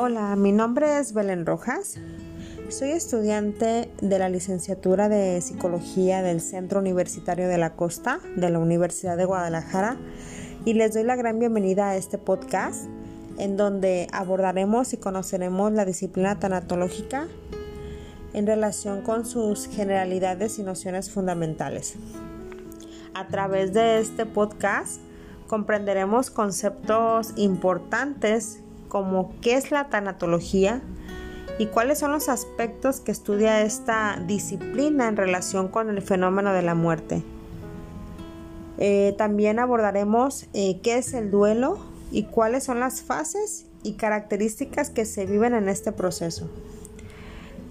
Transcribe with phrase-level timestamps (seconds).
[0.00, 1.96] Hola, mi nombre es Belén Rojas.
[2.68, 8.60] Soy estudiante de la licenciatura de Psicología del Centro Universitario de la Costa de la
[8.60, 9.96] Universidad de Guadalajara
[10.64, 12.84] y les doy la gran bienvenida a este podcast
[13.38, 17.26] en donde abordaremos y conoceremos la disciplina tanatológica
[18.34, 21.96] en relación con sus generalidades y nociones fundamentales.
[23.14, 25.00] A través de este podcast
[25.48, 30.82] comprenderemos conceptos importantes como qué es la tanatología
[31.58, 36.62] y cuáles son los aspectos que estudia esta disciplina en relación con el fenómeno de
[36.62, 37.22] la muerte.
[38.78, 41.78] Eh, también abordaremos eh, qué es el duelo
[42.12, 46.48] y cuáles son las fases y características que se viven en este proceso.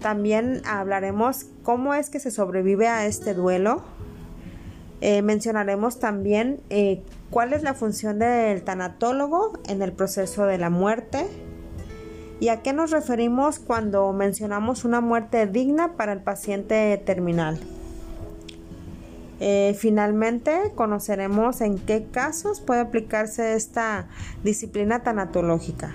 [0.01, 3.81] También hablaremos cómo es que se sobrevive a este duelo.
[4.99, 6.59] Eh, mencionaremos también
[7.29, 11.27] cuál es la función del tanatólogo en el proceso de la muerte
[12.39, 17.59] y a qué nos referimos cuando mencionamos una muerte digna para el paciente terminal.
[19.39, 24.07] Eh, finalmente, conoceremos en qué casos puede aplicarse esta
[24.43, 25.93] disciplina tanatológica.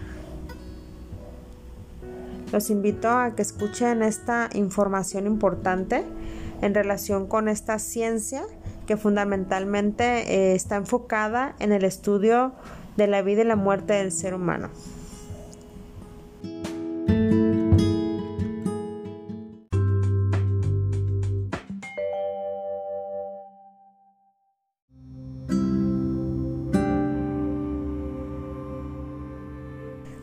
[2.53, 6.05] Los invito a que escuchen esta información importante
[6.61, 8.43] en relación con esta ciencia
[8.87, 12.53] que fundamentalmente eh, está enfocada en el estudio
[12.97, 14.71] de la vida y la muerte del ser humano.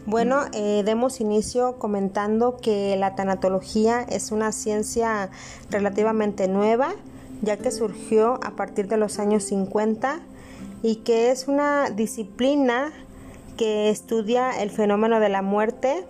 [0.10, 5.30] Bueno, eh, demos inicio comentando que la tanatología es una ciencia
[5.70, 6.96] relativamente nueva,
[7.42, 10.20] ya que surgió a partir de los años 50
[10.82, 12.92] y que es una disciplina
[13.58, 16.06] que estudia el fenómeno de la muerte,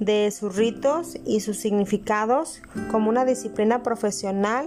[0.00, 2.60] de sus ritos y sus significados
[2.90, 4.66] como una disciplina profesional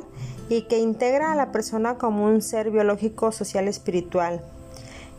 [0.49, 4.41] y que integra a la persona como un ser biológico, social, espiritual.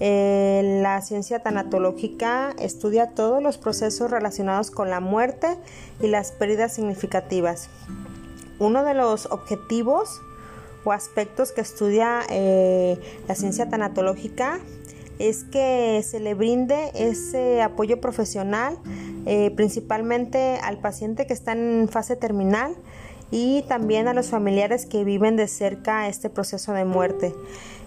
[0.00, 5.56] Eh, la ciencia tanatológica estudia todos los procesos relacionados con la muerte
[6.00, 7.68] y las pérdidas significativas.
[8.58, 10.20] Uno de los objetivos
[10.88, 14.58] o aspectos que estudia eh, la ciencia tanatológica
[15.18, 18.78] es que se le brinde ese apoyo profesional
[19.26, 22.74] eh, principalmente al paciente que está en fase terminal
[23.30, 27.34] y también a los familiares que viven de cerca este proceso de muerte.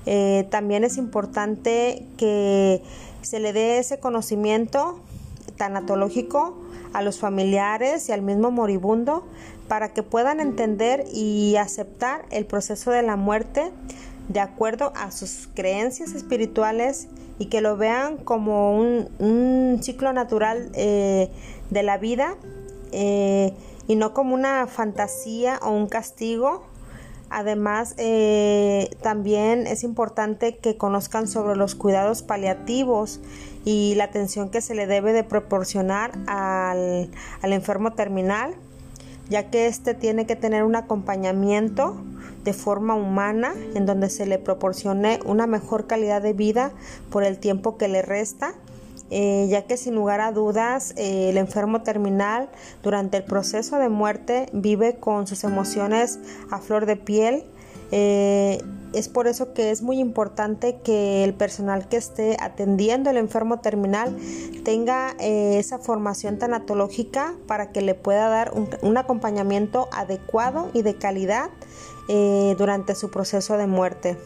[0.05, 2.83] Eh, también es importante que
[3.23, 4.99] se le dé ese conocimiento
[5.57, 6.55] tanatológico
[6.93, 9.23] a los familiares y al mismo moribundo
[9.67, 13.71] para que puedan entender y aceptar el proceso de la muerte
[14.27, 17.07] de acuerdo a sus creencias espirituales
[17.39, 21.29] y que lo vean como un, ciclo natural eh,
[21.69, 22.35] de la vida
[22.91, 23.53] eh,
[23.87, 26.63] y no como una fantasía o un castigo.
[27.29, 33.21] Además, eh, también es importante que conozcan sobre los cuidados paliativos
[33.63, 37.09] y la atención que se le debe de proporcionar al,
[37.41, 38.53] al enfermo terminal,
[39.29, 42.01] ya que éste tiene que tener un acompañamiento
[42.43, 46.71] de forma humana en donde se le proporcione una mejor calidad de vida
[47.09, 48.55] por el tiempo que le resta
[49.13, 52.47] eh, ya que sin lugar a dudas eh, el enfermo terminal
[52.81, 56.17] durante el proceso de muerte vive con sus emociones
[56.49, 57.43] a flor de piel.
[57.91, 58.61] Eh,
[58.93, 63.59] es por eso que es muy importante que el personal que esté atendiendo al enfermo
[63.59, 64.17] terminal
[64.65, 71.49] tenga esa formación tanatológica para que le pueda dar un, acompañamiento adecuado y de calidad
[72.57, 74.17] durante su proceso de muerte.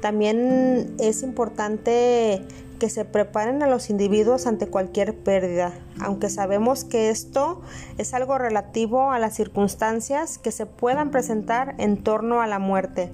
[0.00, 2.42] También es importante
[2.78, 7.62] que se preparen a los individuos ante cualquier pérdida, aunque sabemos que esto
[7.98, 13.10] es algo relativo a las circunstancias que se puedan presentar en torno a la muerte,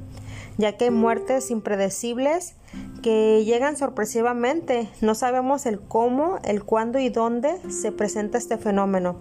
[0.58, 2.54] ya que hay muertes impredecibles
[3.02, 4.88] que llegan sorpresivamente.
[5.00, 9.16] No sabemos el cómo, el cuándo y dónde se presenta este fenómeno.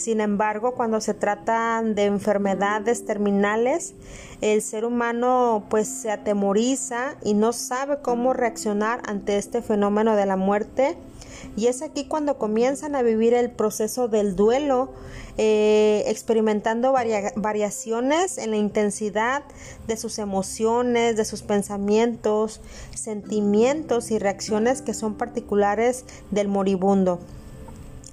[0.00, 3.92] Sin embargo, cuando se trata de enfermedades terminales,
[4.40, 10.24] el ser humano pues se atemoriza y no sabe cómo reaccionar ante este fenómeno de
[10.24, 10.96] la muerte.
[11.54, 14.88] Y es aquí cuando comienzan a vivir el proceso del duelo,
[15.36, 16.94] eh, experimentando
[17.36, 19.42] variaciones en la intensidad
[19.86, 22.62] de sus emociones, de sus pensamientos,
[22.94, 27.20] sentimientos y reacciones que son particulares del moribundo.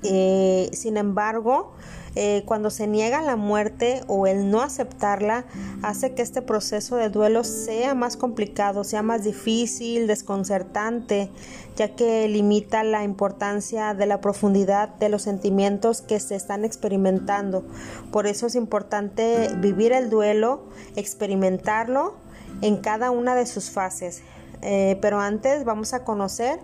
[0.04, 1.74] Eh, sin embargo,
[2.20, 5.46] eh, cuando se niega la muerte o el no aceptarla,
[5.84, 11.30] hace que este proceso de duelo sea más complicado, sea más difícil, desconcertante,
[11.76, 17.64] ya que limita la importancia de la profundidad de los sentimientos que se están experimentando.
[18.12, 20.64] Por eso es importante vivir el duelo,
[20.96, 22.16] experimentarlo
[22.62, 24.24] en cada una de sus fases.
[24.64, 26.60] Eh, pero antes vamos a conocer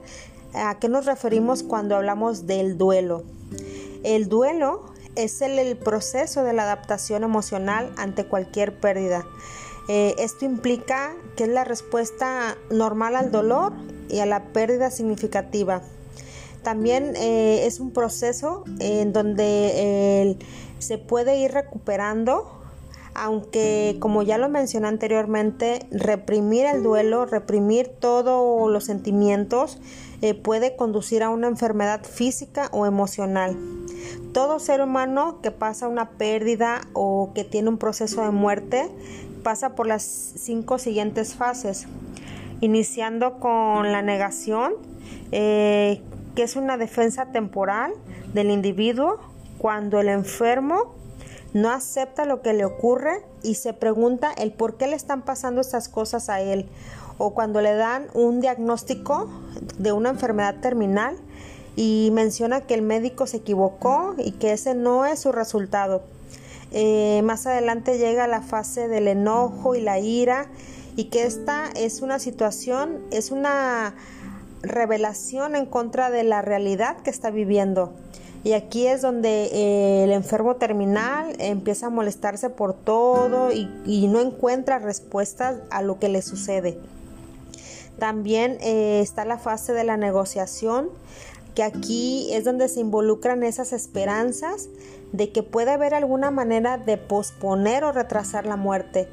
[0.54, 3.24] a qué nos referimos cuando hablamos del duelo.
[4.04, 4.84] El duelo
[5.16, 9.26] es el, proceso de la adaptación emocional ante cualquier pérdida.
[9.88, 13.74] Eh, esto implica que es la respuesta normal al dolor
[14.10, 15.82] y a la pérdida significativa.
[16.64, 20.38] También eh, es un proceso en donde
[20.80, 22.52] se puede ir recuperando,
[23.16, 29.80] aunque como ya lo mencioné anteriormente, reprimir el duelo, reprimir todos los sentimientos,
[30.24, 33.58] eh, puede conducir a una enfermedad física o emocional.
[34.32, 38.90] Todo ser humano que pasa una pérdida o que tiene un proceso de muerte
[39.44, 41.88] pasa por las cinco siguientes fases,
[42.62, 44.76] iniciando con la negación,
[45.34, 46.02] eh,
[46.36, 47.92] que es una defensa temporal
[48.34, 49.20] del individuo
[49.58, 50.96] cuando el enfermo
[51.54, 55.60] no acepta lo que le ocurre y se pregunta el por qué le están pasando
[55.60, 56.70] estas cosas a él
[57.24, 59.30] o cuando le dan un diagnóstico
[59.78, 61.16] de una enfermedad terminal
[61.78, 66.04] y menciona que el médico se equivocó y que ese no es su resultado.
[66.72, 70.48] Eh, más adelante llega la fase del enojo y la ira
[70.98, 73.96] y que esta es una situación, es una
[74.62, 77.94] revelación en contra de la realidad que está viviendo.
[78.44, 84.08] Y aquí es donde eh, el enfermo terminal empieza a molestarse por todo y, y
[84.08, 86.78] no encuentra respuestas a lo que le sucede.
[88.00, 90.90] También eh, está la fase de la negociación,
[91.56, 94.70] que aquí es donde se involucran esas esperanzas
[95.12, 99.08] de que puede haber alguna manera de posponer o retrasar la muerte.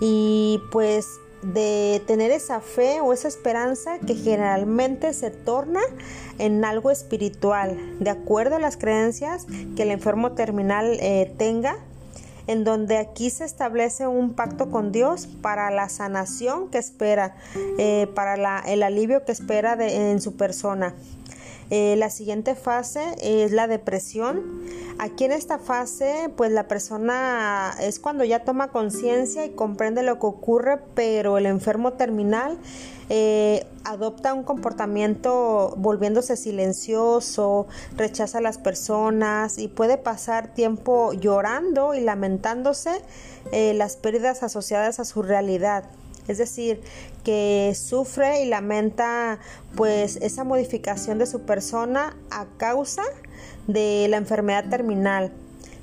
[0.00, 1.06] Y pues
[1.42, 5.80] de tener esa fe o esa esperanza que generalmente se torna
[6.38, 9.46] en algo espiritual, de acuerdo a las creencias
[9.76, 11.76] que el enfermo terminal eh, tenga
[12.46, 17.36] en donde aquí se establece un pacto con Dios para la sanación que espera,
[17.78, 20.94] eh, para el alivio que espera en su persona.
[21.74, 24.60] Eh, la siguiente fase es la depresión.
[24.98, 30.18] Aquí en esta fase, pues la persona es cuando ya toma conciencia y comprende lo
[30.18, 32.58] que ocurre, pero el enfermo terminal
[33.08, 37.66] eh, adopta un comportamiento volviéndose silencioso,
[37.96, 43.00] rechaza a las personas y puede pasar tiempo llorando y lamentándose
[43.50, 45.84] eh, las pérdidas asociadas a su realidad.
[46.28, 46.80] Es decir,
[47.24, 49.38] que sufre y lamenta
[49.74, 53.02] pues esa modificación de su persona a causa
[53.66, 55.32] de la enfermedad terminal.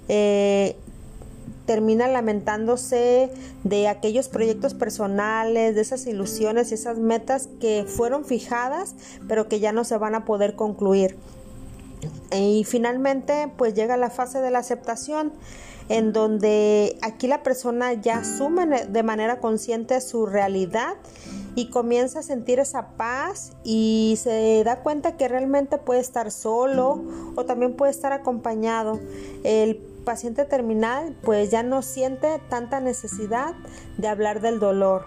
[0.07, 0.75] Eh,
[1.65, 3.29] termina lamentándose
[3.63, 8.95] de aquellos proyectos personales, de esas ilusiones y esas metas que fueron fijadas,
[9.27, 11.15] pero que ya no se van a poder concluir.
[12.31, 15.33] Y finalmente, pues llega la fase de la aceptación,
[15.89, 20.95] en donde aquí la persona ya asume de manera consciente su realidad
[21.55, 27.03] y comienza a sentir esa paz y se da cuenta que realmente puede estar solo
[27.35, 28.99] o también puede estar acompañado.
[29.43, 33.55] El paciente terminal pues ya no siente tanta necesidad
[33.97, 35.05] de hablar del dolor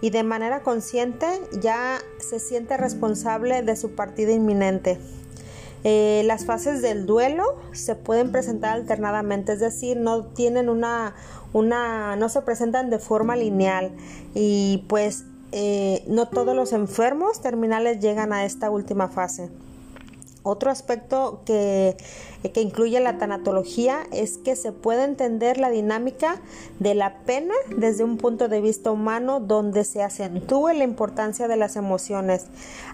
[0.00, 1.26] y de manera consciente
[1.60, 4.98] ya se siente responsable de su partida inminente.
[5.88, 11.14] Eh, las fases del duelo se pueden presentar alternadamente, es decir, no tienen una,
[11.52, 13.92] una, no se presentan de forma lineal
[14.34, 19.48] y pues eh, no todos los enfermos terminales llegan a esta última fase.
[20.46, 21.96] Otro aspecto que,
[22.54, 26.40] que, incluye la tanatología es que se puede entender la dinámica
[26.78, 31.56] de la pena desde un punto de vista humano donde se acentúe la importancia de
[31.56, 32.46] las emociones.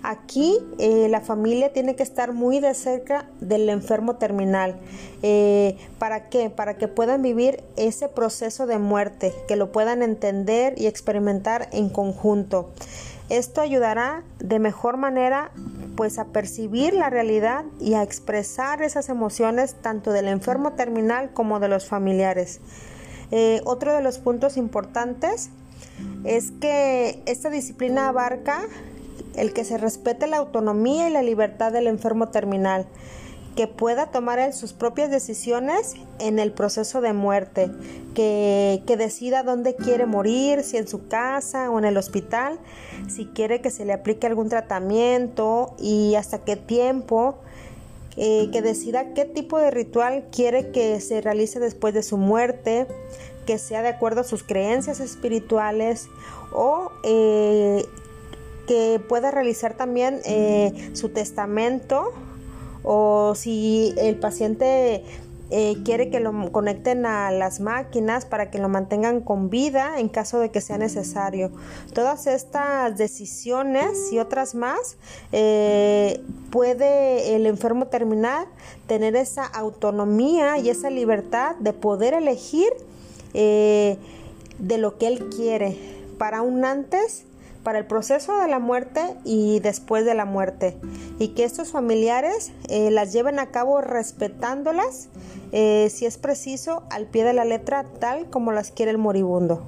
[0.02, 4.76] Aquí eh, la familia tiene que estar muy de cerca del enfermo terminal.
[5.22, 6.48] Eh, ¿Para qué?
[6.48, 11.90] Para que puedan vivir ese proceso de muerte, que lo puedan entender y experimentar en
[11.90, 12.70] conjunto.
[13.32, 15.52] Esto ayudará de mejor manera
[15.96, 21.58] pues a percibir la realidad y a expresar esas emociones tanto del enfermo terminal como
[21.58, 22.60] de los familiares.
[23.30, 25.48] Eh, otro de los puntos importantes
[26.24, 28.60] es que esta disciplina abarca
[29.34, 32.86] el que se respete la autonomía y la libertad del enfermo terminal
[33.56, 37.70] que pueda tomar sus propias decisiones en el proceso de muerte,
[38.14, 42.58] que, que, decida dónde quiere morir, si en su casa o en el hospital,
[43.08, 47.36] si quiere que se le aplique algún tratamiento y hasta qué tiempo,
[48.16, 52.86] eh, que decida qué tipo de ritual quiere que se realice después de su muerte,
[53.46, 56.08] que sea de acuerdo a sus creencias espirituales
[56.52, 57.86] o eh,
[58.66, 62.12] que pueda realizar también eh, su testamento
[62.82, 65.02] o si el paciente
[65.54, 70.08] eh, quiere que lo conecten a las máquinas para que lo mantengan con vida en
[70.08, 71.50] caso de que sea necesario.
[71.92, 74.96] Todas estas decisiones y otras más
[75.30, 78.46] eh, puede el enfermo terminar
[78.86, 82.72] tener esa autonomía y esa libertad de poder elegir
[83.34, 83.98] eh,
[84.58, 85.76] de lo que él quiere
[86.16, 87.26] para un antes
[87.62, 90.76] para el proceso de la muerte y después de la muerte
[91.18, 95.08] y que estos familiares eh, las lleven a cabo respetándolas
[95.52, 99.66] eh, si es preciso al pie de la letra tal como las quiere el moribundo.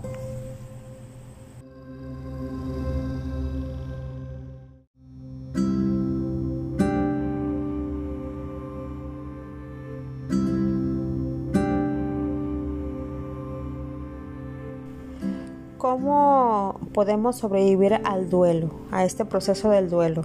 [15.85, 20.25] ¿Cómo podemos sobrevivir al duelo, a este proceso del duelo?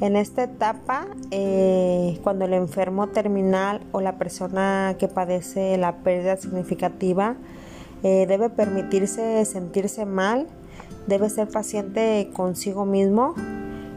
[0.00, 6.36] En esta etapa, eh, cuando el enfermo terminal o la persona que padece la pérdida
[6.36, 7.36] significativa
[8.02, 10.48] eh, debe permitirse sentirse mal,
[11.06, 13.34] debe ser paciente consigo mismo,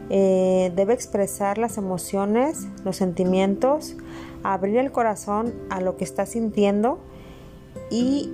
[0.08, 3.96] eh, debe expresar las emociones, los sentimientos,
[4.44, 7.00] abrir el corazón a lo que está sintiendo
[7.90, 8.30] y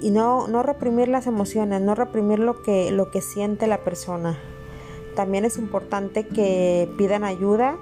[0.00, 4.38] y no, no reprimir las emociones, no reprimir lo que, lo que siente la persona.
[5.14, 7.76] También es importante que pidan ayuda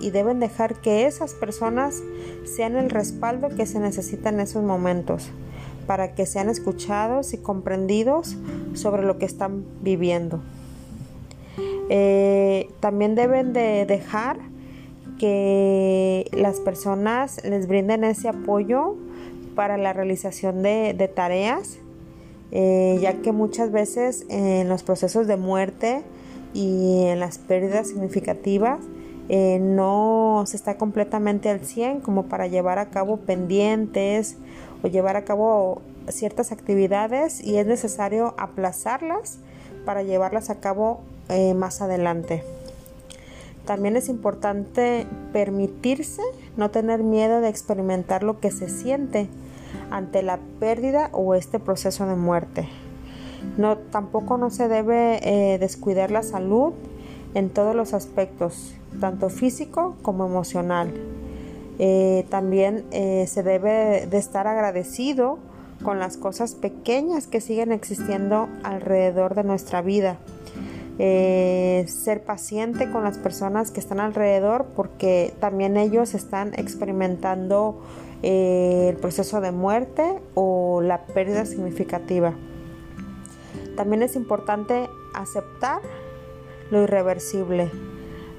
[0.00, 2.02] y deben dejar que esas personas
[2.44, 5.30] sean el respaldo que se necesita en esos momentos
[5.86, 8.36] para que sean escuchados y comprendidos
[8.74, 10.40] sobre lo que están viviendo.
[11.88, 14.38] Eh, también deben de dejar
[15.18, 18.94] que las personas les brinden ese apoyo
[19.60, 21.76] para la realización de, tareas,
[22.50, 26.02] eh, ya que muchas veces en los procesos de muerte
[26.54, 28.78] y en las pérdidas significativas
[29.28, 34.38] eh, no se está completamente al 100 como para llevar a cabo pendientes
[34.82, 39.40] o llevar a cabo ciertas actividades y es necesario aplazarlas
[39.84, 42.44] para llevarlas a cabo eh, más adelante.
[43.66, 46.22] También es importante permitirse
[46.56, 49.28] no tener miedo de experimentar lo que se siente
[49.90, 52.68] ante la pérdida o este proceso de muerte.
[53.56, 56.72] No, tampoco no se debe eh, descuidar la salud
[57.34, 60.92] en todos los aspectos, tanto físico como emocional.
[61.78, 65.38] Eh, también eh, se debe de estar agradecido
[65.82, 70.18] con las cosas pequeñas que siguen existiendo alrededor de nuestra vida
[71.02, 77.80] eh, ser paciente con las personas que están alrededor porque también ellos están experimentando
[78.22, 82.34] eh, el proceso de muerte o la pérdida significativa.
[83.76, 85.80] También es importante aceptar
[86.70, 87.70] lo irreversible,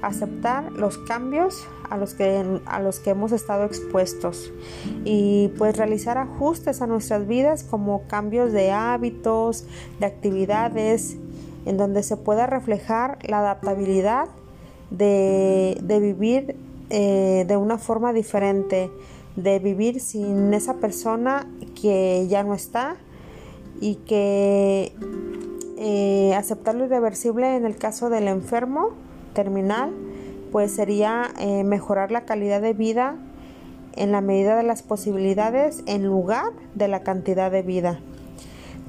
[0.00, 4.52] aceptar los cambios a los que, a los que hemos estado expuestos
[5.04, 9.66] y pues realizar ajustes a nuestras vidas como cambios de hábitos,
[9.98, 11.16] de actividades
[11.66, 14.28] en donde se pueda reflejar la adaptabilidad
[14.90, 16.56] de, vivir
[16.90, 18.90] eh, de una forma diferente,
[19.36, 21.48] de vivir sin esa persona
[21.80, 22.96] que ya no está
[23.80, 24.92] y que
[25.78, 28.90] eh, aceptar lo irreversible en el caso del enfermo
[29.34, 29.92] terminal,
[30.52, 33.16] pues sería eh, mejorar la calidad de vida
[33.96, 38.00] en la medida de las posibilidades en lugar de la cantidad de vida.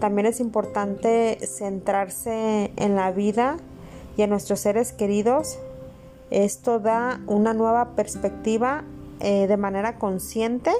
[0.04, 3.56] También es importante centrarse en la vida
[4.18, 5.60] y en nuestros seres queridos.
[6.30, 8.84] Esto da una nueva perspectiva
[9.22, 10.72] eh, de manera consciente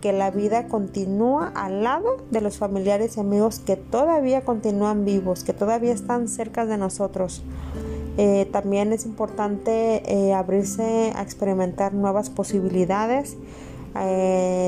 [0.00, 5.42] que la vida continúa al lado de los familiares y amigos que todavía continúan vivos,
[5.42, 7.42] que todavía están cerca de nosotros.
[8.18, 13.36] Eh, también es importante eh, abrirse a experimentar nuevas posibilidades,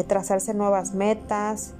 [0.08, 1.74] trazarse nuevas metas,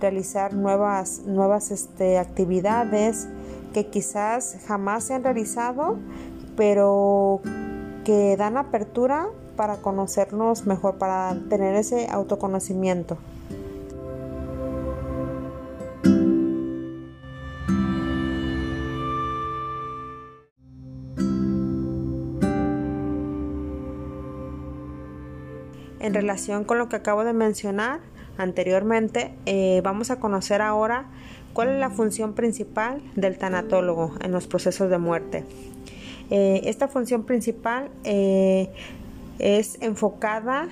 [0.00, 3.28] realizar nuevas, nuevas este, actividades
[3.72, 5.98] que quizás jamás se han realizado,
[6.56, 7.40] pero
[8.04, 13.18] que dan apertura para conocernos mejor, para tener ese autoconocimiento.
[26.00, 28.00] En relación con lo que acabo de mencionar,
[28.38, 31.06] anteriormente, eh, vamos a conocer ahora
[31.52, 35.44] cuál es la función principal del tanatólogo en los procesos de muerte.
[36.30, 38.70] Eh, esta función principal eh,
[39.38, 40.68] es enfocada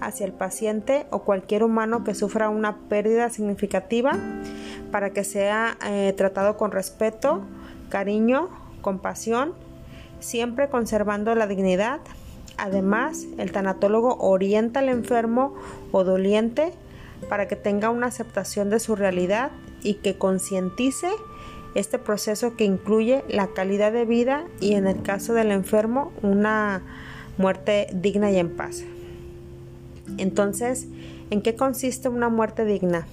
[0.00, 4.12] hacia el paciente o cualquier humano que sufra una pérdida significativa
[4.90, 7.42] para que sea eh, tratado con respeto,
[7.88, 8.48] cariño,
[8.80, 9.54] compasión,
[10.20, 12.00] siempre conservando la dignidad.
[12.56, 15.54] Además, el tanatólogo orienta al enfermo
[15.92, 16.72] o doliente
[17.28, 19.50] para que tenga una aceptación de su realidad
[19.82, 21.08] y que concientice
[21.74, 26.82] este proceso que incluye la calidad de vida y en el caso del enfermo una
[27.36, 28.84] muerte digna y en paz.
[30.16, 30.88] Entonces,
[31.30, 33.06] ¿en qué consiste una muerte digna?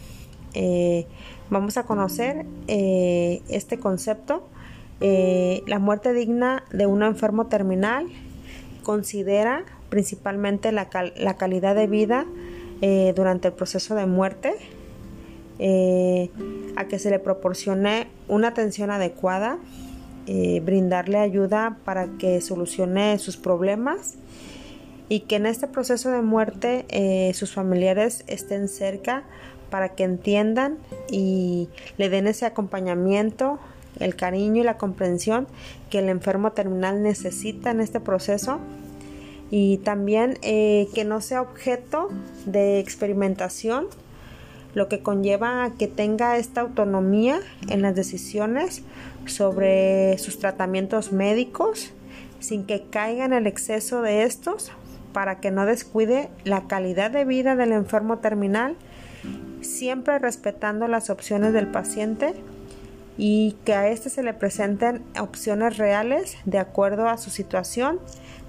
[0.53, 1.05] Eh,
[1.49, 4.47] vamos a conocer eh, este concepto.
[5.01, 8.07] Eh, la muerte digna de un enfermo terminal
[8.83, 12.25] considera principalmente la, la calidad de vida
[12.81, 14.55] durante el proceso de muerte,
[16.75, 19.57] a que se le proporcione una atención adecuada,
[20.61, 24.15] brindarle ayuda para que solucione sus problemas
[25.09, 29.23] y que en este proceso de muerte eh, sus familiares estén cerca
[29.69, 30.77] para que entiendan
[31.09, 33.59] y le den ese acompañamiento,
[33.99, 35.47] el cariño y la comprensión
[35.89, 38.59] que el enfermo terminal necesita en este proceso
[39.51, 42.09] y también eh, que no sea objeto
[42.45, 43.87] de experimentación,
[44.73, 48.83] lo que conlleva a que tenga esta autonomía en las decisiones
[49.25, 51.93] sobre sus tratamientos médicos
[52.39, 54.71] sin que caiga en el exceso de estos
[55.13, 58.75] para que no descuide la calidad de vida del enfermo terminal,
[59.61, 62.33] siempre respetando las opciones del paciente
[63.17, 67.99] y que a éste se le presenten opciones reales de acuerdo a su situación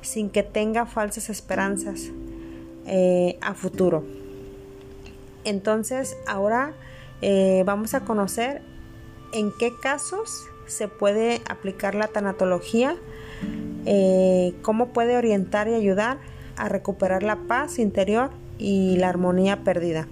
[0.07, 2.11] sin que tenga falsas esperanzas
[2.87, 4.05] eh, a futuro.
[5.45, 6.73] Entonces ahora
[7.23, 8.63] eh, vamos a conocer
[9.33, 12.97] en qué casos se puede aplicar la tanatología,
[13.85, 16.19] eh, cómo puede orientar y ayudar
[16.57, 20.09] a recuperar la paz interior y la armonía perdida.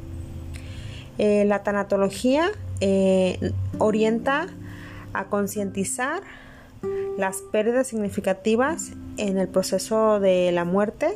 [1.17, 2.51] La tanatología
[3.79, 4.49] orienta
[5.13, 6.23] a concientizar
[7.17, 11.14] las pérdidas significativas en el proceso de la muerte,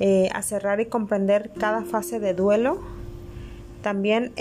[0.00, 2.80] eh, a cerrar y comprender cada fase de duelo.
[3.82, 4.32] También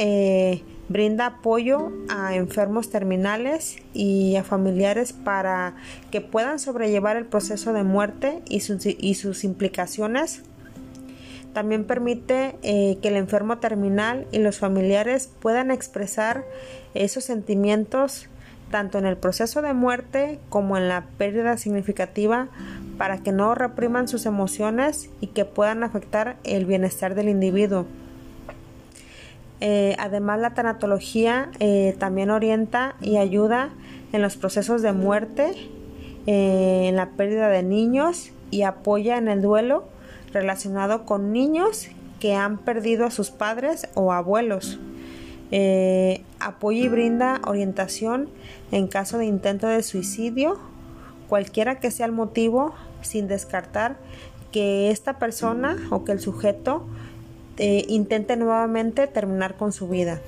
[0.92, 5.76] brinda apoyo a enfermos terminales y a familiares para
[6.12, 10.44] que puedan sobrellevar el proceso de muerte y sus, implicaciones.
[11.54, 16.46] También permite eh, que el enfermo terminal y los familiares puedan expresar
[16.94, 18.28] esos sentimientos
[18.72, 22.48] tanto en el proceso de muerte como en la pérdida significativa
[22.98, 27.86] para que no repriman sus emociones y que puedan afectar el bienestar del individuo.
[29.60, 33.70] Eh, además, la tanatología eh, también orienta y ayuda
[34.12, 35.52] en los procesos de muerte,
[36.26, 39.86] eh, en la pérdida de niños y apoya en el duelo
[40.34, 44.80] relacionado con niños que han perdido a sus padres o abuelos.
[46.40, 48.30] Apoya y brinda orientación
[48.72, 50.58] en caso de intento de suicidio,
[51.28, 53.98] cualquiera que sea el motivo, sin descartar
[54.52, 56.86] que esta persona o que el sujeto
[57.58, 60.22] eh, intente nuevamente terminar con su vida.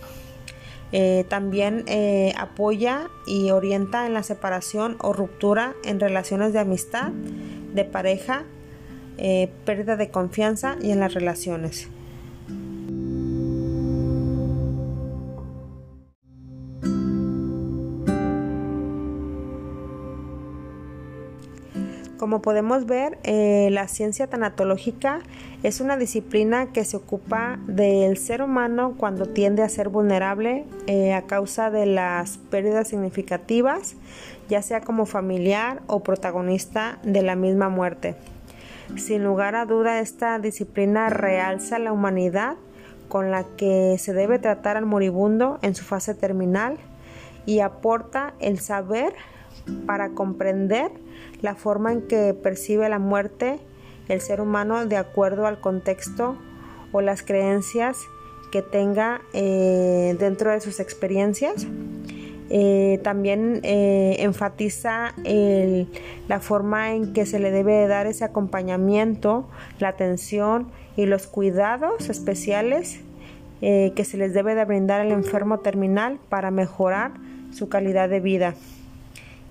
[0.91, 7.12] Eh, también eh, apoya y orienta en la separación o ruptura en relaciones de amistad,
[7.73, 8.43] de pareja,
[9.65, 11.88] pérdida de confianza y en las relaciones.
[22.34, 25.19] Como podemos ver, eh, la ciencia tanatológica
[25.62, 31.13] es una disciplina que se ocupa del ser humano cuando tiende a ser vulnerable eh,
[31.13, 33.96] a causa de las pérdidas significativas,
[34.50, 38.15] ya sea como familiar o protagonista de la misma muerte.
[38.96, 42.56] Sin lugar a duda, esta disciplina realza la humanidad
[43.10, 46.78] con la que se debe tratar al moribundo en su fase terminal
[47.46, 49.13] y aporta el saber
[49.86, 50.92] para comprender
[51.42, 53.60] la forma en que percibe la muerte
[54.10, 56.38] el ser humano de acuerdo al contexto
[56.92, 57.98] o las creencias
[58.52, 61.66] que tenga eh, dentro de sus experiencias.
[62.50, 65.16] Eh, también eh, enfatiza
[66.28, 69.48] la forma en que se le debe dar ese acompañamiento,
[69.80, 73.00] la atención y los cuidados especiales
[73.62, 77.13] que se les debe de brindar al enfermo terminal para mejorar
[77.54, 78.56] su calidad de vida.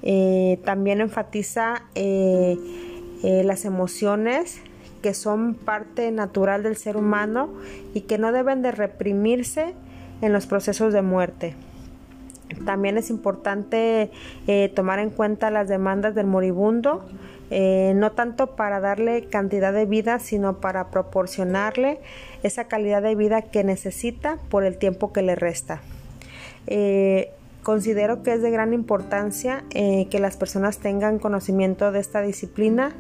[0.03, 2.59] Eh, también enfatiza eh,
[3.23, 4.61] eh, las emociones
[5.01, 7.49] que son parte natural del ser humano
[7.95, 9.75] y que no deben de reprimirse
[10.21, 11.55] en los procesos de muerte.
[12.65, 14.11] También es importante
[14.75, 17.03] tomar en cuenta las demandas del moribundo
[17.51, 21.99] no tanto para darle cantidad de vida, sino para proporcionarle
[22.43, 25.81] esa calidad de vida que necesita por el tiempo que le resta.
[27.63, 32.93] Considero que es de gran importancia eh, que las personas tengan conocimiento de esta disciplina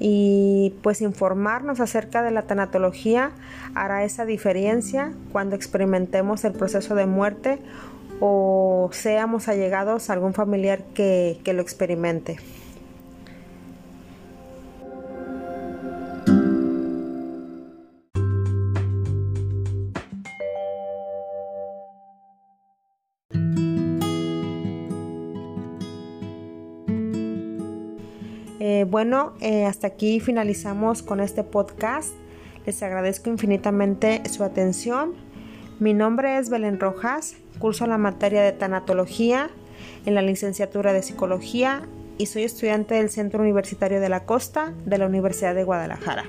[0.00, 3.32] y pues informarnos acerca de la tanatología
[3.74, 7.58] hará esa diferencia cuando experimentemos el proceso de muerte
[8.20, 12.38] o seamos allegados a algún familiar que, que lo experimente.
[28.88, 32.12] Bueno, eh, hasta aquí finalizamos con este podcast.
[32.64, 35.12] Les agradezco infinitamente su atención.
[35.78, 39.50] Mi nombre es Belén Rojas, curso la materia de tanatología
[40.06, 41.82] en la licenciatura de psicología
[42.16, 46.24] y soy estudiante del Centro Universitario de la Costa de la Universidad de Guadalajara.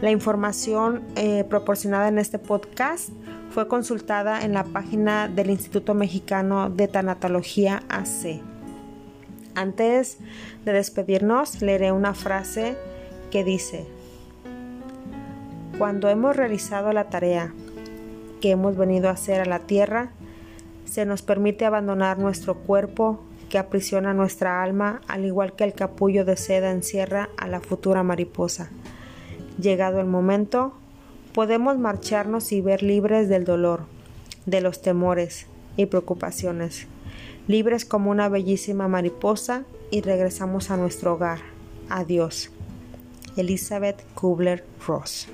[0.00, 3.10] La información eh, proporcionada en este podcast
[3.50, 8.51] fue consultada en la página del Instituto Mexicano de Tanatología AC.
[9.54, 10.16] Antes
[10.64, 12.76] de despedirnos, leeré una frase
[13.30, 13.86] que dice,
[15.76, 17.52] cuando hemos realizado la tarea
[18.40, 20.10] que hemos venido a hacer a la tierra,
[20.86, 26.24] se nos permite abandonar nuestro cuerpo que aprisiona nuestra alma, al igual que el capullo
[26.24, 28.70] de seda encierra a la futura mariposa.
[29.60, 30.72] Llegado el momento,
[31.34, 33.84] podemos marcharnos y ver libres del dolor,
[34.46, 36.86] de los temores y preocupaciones
[37.48, 41.40] libres como una bellísima mariposa y regresamos a nuestro hogar.
[41.88, 42.50] Adiós.
[43.36, 45.28] Elizabeth Kubler-Ross